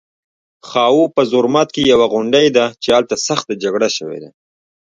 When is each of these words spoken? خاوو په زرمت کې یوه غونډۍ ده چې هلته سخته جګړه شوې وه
خاوو 0.69 1.03
په 1.15 1.21
زرمت 1.31 1.67
کې 1.75 1.81
یوه 1.93 2.05
غونډۍ 2.13 2.47
ده 2.57 2.65
چې 2.83 2.89
هلته 2.97 3.15
سخته 3.27 3.53
جګړه 3.63 3.89
شوې 3.97 4.17
وه 4.21 4.31